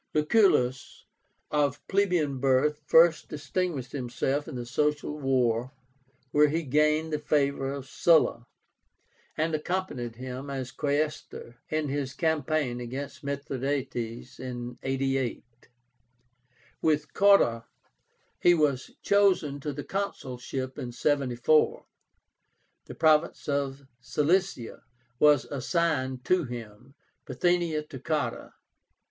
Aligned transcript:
Lucullus, 0.15 1.05
of 1.51 1.87
plebeian 1.87 2.39
birth, 2.39 2.81
first 2.87 3.29
distinguished 3.29 3.91
himself 3.91 4.47
in 4.47 4.55
the 4.55 4.65
Social 4.65 5.19
War, 5.19 5.73
where 6.31 6.47
he 6.47 6.63
gained 6.63 7.13
the 7.13 7.19
favor 7.19 7.71
of 7.71 7.85
Sulla, 7.87 8.47
and 9.37 9.53
accompanied 9.53 10.15
him, 10.15 10.49
as 10.49 10.71
Quaestor, 10.71 11.57
in 11.69 11.89
his 11.89 12.15
campaign 12.15 12.79
against 12.79 13.23
Mithradátes 13.23 14.39
in 14.39 14.79
88. 14.81 15.43
With 16.81 17.13
Cotta 17.13 17.65
he 18.39 18.55
was 18.55 18.89
chosen 19.03 19.59
to 19.59 19.71
the 19.71 19.83
consulship 19.83 20.79
in 20.79 20.91
74. 20.91 21.85
The 22.85 22.95
province 22.95 23.47
of 23.47 23.85
Cilicia 23.99 24.81
was 25.19 25.45
assigned 25.45 26.25
to 26.25 26.45
him, 26.45 26.95
Bithynia 27.27 27.83
to 27.83 27.99
Cotta. 27.99 28.55